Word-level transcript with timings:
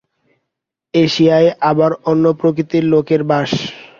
এশিয়ায় 0.93 1.49
আবার 1.69 1.91
অন্য 2.05 2.25
প্রকৃতির 2.39 2.83
লোকের 2.93 3.21
বাস। 3.29 3.51